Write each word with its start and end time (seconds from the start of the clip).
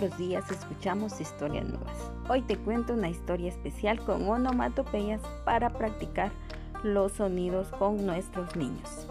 los 0.00 0.16
días 0.16 0.50
escuchamos 0.50 1.20
historias 1.20 1.66
nuevas. 1.66 2.10
Hoy 2.28 2.40
te 2.42 2.56
cuento 2.56 2.94
una 2.94 3.10
historia 3.10 3.50
especial 3.50 4.02
con 4.04 4.26
onomatopeyas 4.28 5.20
para 5.44 5.70
practicar 5.70 6.30
los 6.82 7.12
sonidos 7.12 7.68
con 7.78 8.04
nuestros 8.06 8.56
niños. 8.56 9.09